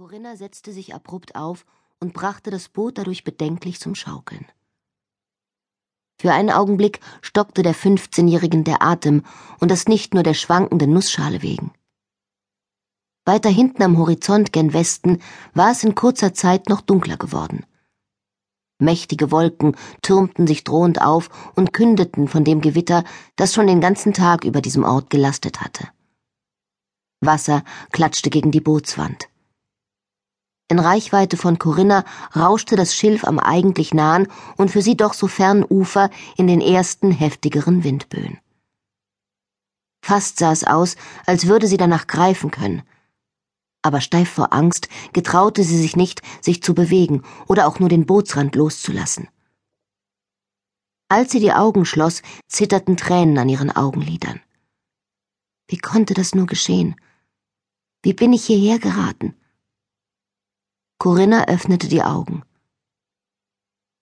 Corinna 0.00 0.34
setzte 0.34 0.72
sich 0.72 0.94
abrupt 0.94 1.34
auf 1.34 1.66
und 1.98 2.14
brachte 2.14 2.50
das 2.50 2.70
Boot 2.70 2.96
dadurch 2.96 3.22
bedenklich 3.22 3.80
zum 3.80 3.94
Schaukeln. 3.94 4.46
Für 6.18 6.32
einen 6.32 6.48
Augenblick 6.48 7.00
stockte 7.20 7.62
der 7.62 7.74
Fünfzehnjährigen 7.74 8.64
der 8.64 8.80
Atem, 8.80 9.24
und 9.58 9.70
das 9.70 9.88
nicht 9.88 10.14
nur 10.14 10.22
der 10.22 10.32
schwankenden 10.32 10.94
Nussschale 10.94 11.42
wegen. 11.42 11.74
Weiter 13.26 13.50
hinten 13.50 13.82
am 13.82 13.98
Horizont 13.98 14.54
gen 14.54 14.72
Westen 14.72 15.20
war 15.52 15.72
es 15.72 15.84
in 15.84 15.94
kurzer 15.94 16.32
Zeit 16.32 16.70
noch 16.70 16.80
dunkler 16.80 17.18
geworden. 17.18 17.66
Mächtige 18.78 19.30
Wolken 19.30 19.76
türmten 20.00 20.46
sich 20.46 20.64
drohend 20.64 21.02
auf 21.02 21.28
und 21.56 21.74
kündeten 21.74 22.26
von 22.26 22.42
dem 22.42 22.62
Gewitter, 22.62 23.04
das 23.36 23.52
schon 23.52 23.66
den 23.66 23.82
ganzen 23.82 24.14
Tag 24.14 24.46
über 24.46 24.62
diesem 24.62 24.82
Ort 24.82 25.10
gelastet 25.10 25.60
hatte. 25.60 25.88
Wasser 27.20 27.64
klatschte 27.92 28.30
gegen 28.30 28.50
die 28.50 28.62
Bootswand. 28.62 29.28
In 30.70 30.78
Reichweite 30.78 31.36
von 31.36 31.58
Corinna 31.58 32.04
rauschte 32.36 32.76
das 32.76 32.94
Schilf 32.94 33.24
am 33.24 33.40
eigentlich 33.40 33.92
nahen 33.92 34.28
und 34.56 34.70
für 34.70 34.82
sie 34.82 34.96
doch 34.96 35.14
so 35.14 35.26
fernen 35.26 35.64
Ufer 35.68 36.10
in 36.36 36.46
den 36.46 36.60
ersten 36.60 37.10
heftigeren 37.10 37.82
Windböen. 37.82 38.38
Fast 40.00 40.38
sah 40.38 40.52
es 40.52 40.62
aus, 40.62 40.94
als 41.26 41.48
würde 41.48 41.66
sie 41.66 41.76
danach 41.76 42.06
greifen 42.06 42.52
können. 42.52 42.82
Aber 43.82 44.00
steif 44.00 44.30
vor 44.30 44.52
Angst 44.52 44.88
getraute 45.12 45.64
sie 45.64 45.76
sich 45.76 45.96
nicht, 45.96 46.22
sich 46.40 46.62
zu 46.62 46.72
bewegen 46.72 47.24
oder 47.48 47.66
auch 47.66 47.80
nur 47.80 47.88
den 47.88 48.06
Bootsrand 48.06 48.54
loszulassen. 48.54 49.28
Als 51.08 51.32
sie 51.32 51.40
die 51.40 51.52
Augen 51.52 51.84
schloss, 51.84 52.22
zitterten 52.46 52.96
Tränen 52.96 53.38
an 53.38 53.48
ihren 53.48 53.72
Augenlidern. 53.72 54.40
Wie 55.66 55.78
konnte 55.78 56.14
das 56.14 56.32
nur 56.32 56.46
geschehen? 56.46 56.94
Wie 58.02 58.12
bin 58.12 58.32
ich 58.32 58.44
hierher 58.44 58.78
geraten? 58.78 59.34
Corinna 61.00 61.46
öffnete 61.48 61.88
die 61.88 62.02
Augen. 62.02 62.42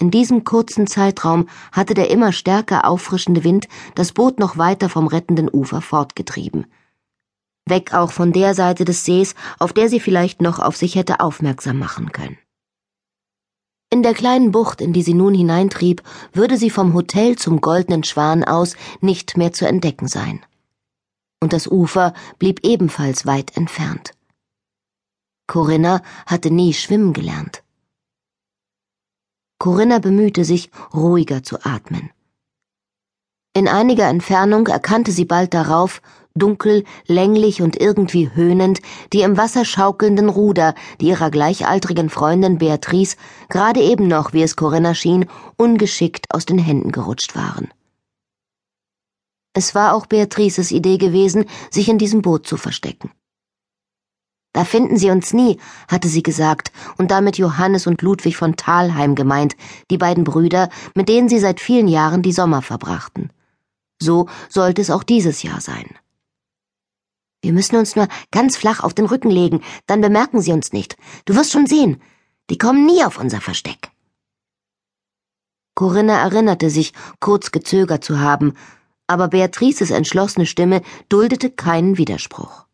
In 0.00 0.10
diesem 0.10 0.44
kurzen 0.44 0.86
Zeitraum 0.86 1.46
hatte 1.70 1.92
der 1.92 2.10
immer 2.10 2.32
stärker 2.32 2.88
auffrischende 2.88 3.44
Wind 3.44 3.68
das 3.94 4.12
Boot 4.12 4.38
noch 4.38 4.56
weiter 4.56 4.88
vom 4.88 5.06
rettenden 5.06 5.50
Ufer 5.52 5.82
fortgetrieben. 5.82 6.64
Weg 7.68 7.92
auch 7.92 8.12
von 8.12 8.32
der 8.32 8.54
Seite 8.54 8.86
des 8.86 9.04
Sees, 9.04 9.34
auf 9.58 9.74
der 9.74 9.90
sie 9.90 10.00
vielleicht 10.00 10.40
noch 10.40 10.58
auf 10.58 10.74
sich 10.78 10.94
hätte 10.94 11.20
aufmerksam 11.20 11.78
machen 11.78 12.12
können. 12.12 12.38
In 13.90 14.02
der 14.02 14.14
kleinen 14.14 14.50
Bucht, 14.50 14.80
in 14.80 14.94
die 14.94 15.02
sie 15.02 15.12
nun 15.12 15.34
hineintrieb, 15.34 16.02
würde 16.32 16.56
sie 16.56 16.70
vom 16.70 16.94
Hotel 16.94 17.36
zum 17.36 17.60
Goldenen 17.60 18.04
Schwan 18.04 18.42
aus 18.42 18.74
nicht 19.02 19.36
mehr 19.36 19.52
zu 19.52 19.68
entdecken 19.68 20.08
sein. 20.08 20.40
Und 21.42 21.52
das 21.52 21.66
Ufer 21.66 22.14
blieb 22.38 22.60
ebenfalls 22.64 23.26
weit 23.26 23.54
entfernt. 23.54 24.15
Corinna 25.46 26.02
hatte 26.26 26.50
nie 26.50 26.74
schwimmen 26.74 27.12
gelernt. 27.12 27.62
Corinna 29.58 29.98
bemühte 29.98 30.44
sich, 30.44 30.70
ruhiger 30.92 31.42
zu 31.42 31.64
atmen. 31.64 32.10
In 33.54 33.68
einiger 33.68 34.06
Entfernung 34.08 34.66
erkannte 34.66 35.12
sie 35.12 35.24
bald 35.24 35.54
darauf, 35.54 36.02
dunkel, 36.34 36.84
länglich 37.06 37.62
und 37.62 37.80
irgendwie 37.80 38.30
höhnend, 38.34 38.80
die 39.12 39.22
im 39.22 39.38
Wasser 39.38 39.64
schaukelnden 39.64 40.28
Ruder, 40.28 40.74
die 41.00 41.06
ihrer 41.06 41.30
gleichaltrigen 41.30 42.10
Freundin 42.10 42.58
Beatrice 42.58 43.16
gerade 43.48 43.80
eben 43.80 44.08
noch, 44.08 44.32
wie 44.32 44.42
es 44.42 44.56
Corinna 44.56 44.94
schien, 44.94 45.26
ungeschickt 45.56 46.26
aus 46.34 46.44
den 46.44 46.58
Händen 46.58 46.92
gerutscht 46.92 47.34
waren. 47.34 47.72
Es 49.54 49.74
war 49.74 49.94
auch 49.94 50.04
Beatrices 50.04 50.70
Idee 50.70 50.98
gewesen, 50.98 51.46
sich 51.70 51.88
in 51.88 51.96
diesem 51.96 52.20
Boot 52.20 52.46
zu 52.46 52.58
verstecken. 52.58 53.10
Da 54.56 54.64
finden 54.64 54.96
Sie 54.96 55.10
uns 55.10 55.34
nie, 55.34 55.58
hatte 55.86 56.08
sie 56.08 56.22
gesagt 56.22 56.72
und 56.96 57.10
damit 57.10 57.36
Johannes 57.36 57.86
und 57.86 58.00
Ludwig 58.00 58.38
von 58.38 58.56
Thalheim 58.56 59.14
gemeint, 59.14 59.54
die 59.90 59.98
beiden 59.98 60.24
Brüder, 60.24 60.70
mit 60.94 61.10
denen 61.10 61.28
sie 61.28 61.38
seit 61.38 61.60
vielen 61.60 61.88
Jahren 61.88 62.22
die 62.22 62.32
Sommer 62.32 62.62
verbrachten. 62.62 63.30
So 64.00 64.30
sollte 64.48 64.80
es 64.80 64.90
auch 64.90 65.02
dieses 65.02 65.42
Jahr 65.42 65.60
sein. 65.60 65.84
Wir 67.42 67.52
müssen 67.52 67.76
uns 67.76 67.96
nur 67.96 68.08
ganz 68.30 68.56
flach 68.56 68.82
auf 68.82 68.94
den 68.94 69.04
Rücken 69.04 69.28
legen, 69.28 69.60
dann 69.86 70.00
bemerken 70.00 70.40
sie 70.40 70.52
uns 70.52 70.72
nicht. 70.72 70.96
Du 71.26 71.36
wirst 71.36 71.52
schon 71.52 71.66
sehen, 71.66 72.00
die 72.48 72.56
kommen 72.56 72.86
nie 72.86 73.04
auf 73.04 73.18
unser 73.18 73.42
Versteck. 73.42 73.90
Corinna 75.74 76.14
erinnerte 76.14 76.70
sich, 76.70 76.94
kurz 77.20 77.52
gezögert 77.52 78.04
zu 78.04 78.20
haben, 78.20 78.54
aber 79.06 79.28
Beatrices 79.28 79.90
entschlossene 79.90 80.46
Stimme 80.46 80.80
duldete 81.10 81.50
keinen 81.50 81.98
Widerspruch. 81.98 82.65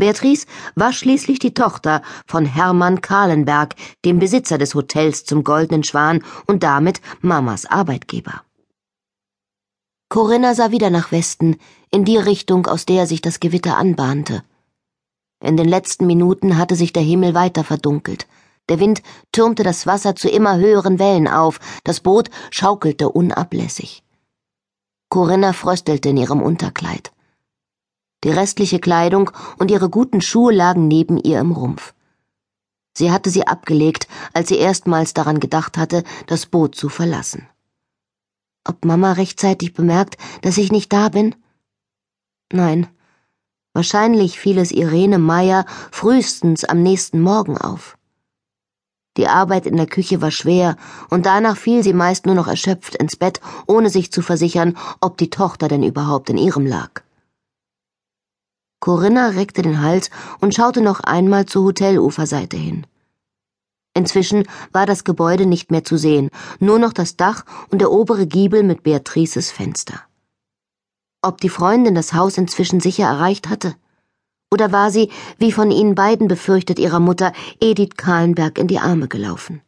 Beatrice 0.00 0.46
war 0.74 0.92
schließlich 0.92 1.38
die 1.38 1.54
Tochter 1.54 2.02
von 2.26 2.44
Hermann 2.44 3.00
Kahlenberg, 3.00 3.76
dem 4.04 4.18
Besitzer 4.18 4.58
des 4.58 4.74
Hotels 4.74 5.24
zum 5.24 5.44
Goldenen 5.44 5.84
Schwan 5.84 6.24
und 6.48 6.64
damit 6.64 7.00
Mamas 7.20 7.66
Arbeitgeber. 7.66 8.42
Corinna 10.08 10.54
sah 10.56 10.72
wieder 10.72 10.90
nach 10.90 11.12
Westen, 11.12 11.56
in 11.92 12.04
die 12.04 12.16
Richtung, 12.16 12.66
aus 12.66 12.84
der 12.84 13.06
sich 13.06 13.22
das 13.22 13.38
Gewitter 13.38 13.76
anbahnte. 13.76 14.42
In 15.40 15.56
den 15.56 15.68
letzten 15.68 16.06
Minuten 16.06 16.58
hatte 16.58 16.74
sich 16.74 16.92
der 16.92 17.04
Himmel 17.04 17.34
weiter 17.34 17.62
verdunkelt. 17.62 18.26
Der 18.68 18.80
Wind 18.80 19.02
türmte 19.30 19.62
das 19.62 19.86
Wasser 19.86 20.16
zu 20.16 20.28
immer 20.28 20.56
höheren 20.56 20.98
Wellen 20.98 21.28
auf, 21.28 21.60
das 21.84 22.00
Boot 22.00 22.28
schaukelte 22.50 23.08
unablässig. 23.08 24.02
Corinna 25.08 25.52
fröstelte 25.52 26.08
in 26.08 26.16
ihrem 26.16 26.42
Unterkleid. 26.42 27.12
Die 28.22 28.30
restliche 28.30 28.80
Kleidung 28.80 29.30
und 29.58 29.70
ihre 29.70 29.88
guten 29.88 30.20
Schuhe 30.20 30.52
lagen 30.52 30.88
neben 30.88 31.16
ihr 31.16 31.40
im 31.40 31.52
Rumpf. 31.52 31.94
Sie 32.92 33.10
hatte 33.10 33.30
sie 33.30 33.46
abgelegt, 33.46 34.08
als 34.34 34.48
sie 34.48 34.58
erstmals 34.58 35.14
daran 35.14 35.40
gedacht 35.40 35.78
hatte, 35.78 36.04
das 36.26 36.46
Boot 36.46 36.74
zu 36.74 36.88
verlassen. 36.88 37.48
Ob 38.64 38.84
Mama 38.84 39.12
rechtzeitig 39.12 39.72
bemerkt, 39.72 40.18
dass 40.42 40.58
ich 40.58 40.70
nicht 40.70 40.92
da 40.92 41.08
bin? 41.08 41.34
Nein. 42.52 42.88
Wahrscheinlich 43.72 44.38
fiel 44.38 44.58
es 44.58 44.72
Irene 44.72 45.18
Meyer 45.18 45.64
frühestens 45.90 46.64
am 46.64 46.82
nächsten 46.82 47.20
Morgen 47.22 47.56
auf. 47.56 47.96
Die 49.16 49.28
Arbeit 49.28 49.66
in 49.66 49.76
der 49.76 49.86
Küche 49.86 50.20
war 50.20 50.30
schwer, 50.30 50.76
und 51.08 51.24
danach 51.24 51.56
fiel 51.56 51.82
sie 51.82 51.92
meist 51.92 52.26
nur 52.26 52.34
noch 52.34 52.48
erschöpft 52.48 52.96
ins 52.96 53.16
Bett, 53.16 53.40
ohne 53.66 53.88
sich 53.88 54.12
zu 54.12 54.22
versichern, 54.22 54.76
ob 55.00 55.16
die 55.18 55.30
Tochter 55.30 55.68
denn 55.68 55.82
überhaupt 55.82 56.30
in 56.30 56.36
ihrem 56.36 56.66
lag. 56.66 57.02
Corinna 58.80 59.28
reckte 59.28 59.60
den 59.62 59.82
Hals 59.82 60.10
und 60.40 60.54
schaute 60.54 60.80
noch 60.80 61.00
einmal 61.00 61.44
zur 61.46 61.64
Hoteluferseite 61.64 62.56
hin. 62.56 62.86
Inzwischen 63.94 64.44
war 64.72 64.86
das 64.86 65.04
Gebäude 65.04 65.46
nicht 65.46 65.70
mehr 65.70 65.84
zu 65.84 65.98
sehen, 65.98 66.30
nur 66.60 66.78
noch 66.78 66.92
das 66.94 67.16
Dach 67.16 67.44
und 67.70 67.80
der 67.80 67.90
obere 67.90 68.26
Giebel 68.26 68.62
mit 68.62 68.82
Beatrices 68.82 69.50
Fenster. 69.50 70.00
Ob 71.22 71.40
die 71.40 71.50
Freundin 71.50 71.94
das 71.94 72.14
Haus 72.14 72.38
inzwischen 72.38 72.80
sicher 72.80 73.04
erreicht 73.04 73.48
hatte? 73.50 73.74
Oder 74.50 74.72
war 74.72 74.90
sie, 74.90 75.10
wie 75.38 75.52
von 75.52 75.70
ihnen 75.70 75.94
beiden 75.94 76.28
befürchtet, 76.28 76.78
ihrer 76.78 77.00
Mutter 77.00 77.32
Edith 77.60 77.96
Kahlenberg 77.96 78.58
in 78.58 78.68
die 78.68 78.78
Arme 78.78 79.06
gelaufen? 79.06 79.60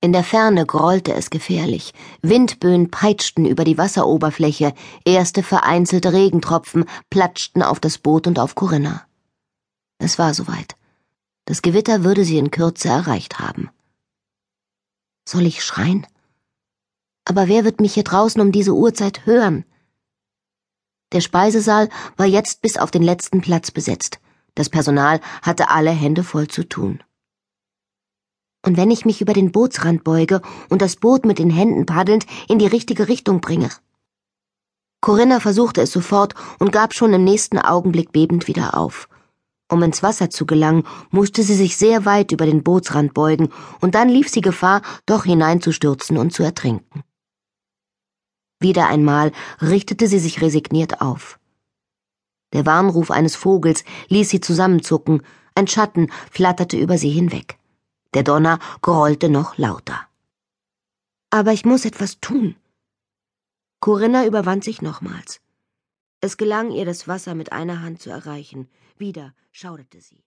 In 0.00 0.12
der 0.12 0.22
Ferne 0.22 0.64
grollte 0.64 1.12
es 1.14 1.28
gefährlich, 1.28 1.92
Windböen 2.22 2.88
peitschten 2.88 3.44
über 3.44 3.64
die 3.64 3.78
Wasseroberfläche, 3.78 4.72
erste 5.04 5.42
vereinzelte 5.42 6.12
Regentropfen 6.12 6.84
platschten 7.10 7.64
auf 7.64 7.80
das 7.80 7.98
Boot 7.98 8.28
und 8.28 8.38
auf 8.38 8.54
Corinna. 8.54 9.06
Es 9.98 10.16
war 10.16 10.34
soweit. 10.34 10.76
Das 11.46 11.62
Gewitter 11.62 12.04
würde 12.04 12.24
sie 12.24 12.38
in 12.38 12.52
Kürze 12.52 12.88
erreicht 12.88 13.40
haben. 13.40 13.70
Soll 15.28 15.46
ich 15.46 15.64
schreien? 15.64 16.06
Aber 17.24 17.48
wer 17.48 17.64
wird 17.64 17.80
mich 17.80 17.94
hier 17.94 18.04
draußen 18.04 18.40
um 18.40 18.52
diese 18.52 18.74
Uhrzeit 18.74 19.26
hören? 19.26 19.64
Der 21.12 21.20
Speisesaal 21.20 21.88
war 22.16 22.26
jetzt 22.26 22.62
bis 22.62 22.76
auf 22.76 22.92
den 22.92 23.02
letzten 23.02 23.40
Platz 23.40 23.72
besetzt. 23.72 24.20
Das 24.54 24.68
Personal 24.68 25.20
hatte 25.42 25.70
alle 25.70 25.90
Hände 25.90 26.22
voll 26.22 26.46
zu 26.46 26.68
tun. 26.68 27.02
Und 28.64 28.76
wenn 28.76 28.90
ich 28.90 29.04
mich 29.04 29.20
über 29.20 29.32
den 29.32 29.52
Bootsrand 29.52 30.04
beuge 30.04 30.42
und 30.68 30.82
das 30.82 30.96
Boot 30.96 31.24
mit 31.24 31.38
den 31.38 31.50
Händen 31.50 31.86
paddelnd 31.86 32.26
in 32.48 32.58
die 32.58 32.66
richtige 32.66 33.08
Richtung 33.08 33.40
bringe? 33.40 33.70
Corinna 35.00 35.38
versuchte 35.38 35.80
es 35.80 35.92
sofort 35.92 36.34
und 36.58 36.72
gab 36.72 36.92
schon 36.92 37.12
im 37.12 37.24
nächsten 37.24 37.58
Augenblick 37.58 38.10
bebend 38.10 38.48
wieder 38.48 38.76
auf. 38.76 39.08
Um 39.70 39.82
ins 39.82 40.02
Wasser 40.02 40.30
zu 40.30 40.46
gelangen, 40.46 40.84
musste 41.10 41.42
sie 41.42 41.54
sich 41.54 41.76
sehr 41.76 42.04
weit 42.04 42.32
über 42.32 42.46
den 42.46 42.62
Bootsrand 42.62 43.12
beugen, 43.12 43.50
und 43.80 43.94
dann 43.94 44.08
lief 44.08 44.28
sie 44.28 44.40
Gefahr, 44.40 44.82
doch 45.04 45.24
hineinzustürzen 45.24 46.16
und 46.16 46.32
zu 46.32 46.42
ertrinken. 46.42 47.04
Wieder 48.60 48.88
einmal 48.88 49.30
richtete 49.60 50.08
sie 50.08 50.18
sich 50.18 50.40
resigniert 50.40 51.00
auf. 51.00 51.38
Der 52.54 52.64
Warnruf 52.64 53.10
eines 53.10 53.36
Vogels 53.36 53.84
ließ 54.08 54.30
sie 54.30 54.40
zusammenzucken, 54.40 55.22
ein 55.54 55.68
Schatten 55.68 56.10
flatterte 56.30 56.78
über 56.78 56.96
sie 56.96 57.10
hinweg. 57.10 57.58
Der 58.14 58.22
Donner 58.22 58.58
grollte 58.80 59.28
noch 59.28 59.58
lauter. 59.58 60.08
Aber 61.30 61.52
ich 61.52 61.64
muss 61.64 61.84
etwas 61.84 62.20
tun. 62.20 62.56
Corinna 63.80 64.26
überwand 64.26 64.64
sich 64.64 64.82
nochmals. 64.82 65.40
Es 66.20 66.36
gelang 66.36 66.70
ihr, 66.70 66.84
das 66.84 67.06
Wasser 67.06 67.34
mit 67.34 67.52
einer 67.52 67.82
Hand 67.82 68.00
zu 68.00 68.10
erreichen. 68.10 68.68
Wieder 68.96 69.34
schauderte 69.52 70.00
sie. 70.00 70.24